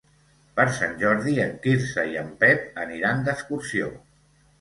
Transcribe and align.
Per 0.59 0.63
Sant 0.77 0.95
Jordi 1.01 1.33
en 1.43 1.53
Quirze 1.65 2.05
i 2.13 2.17
en 2.21 2.31
Pep 2.45 2.81
aniran 2.85 3.21
d'excursió. 3.29 3.91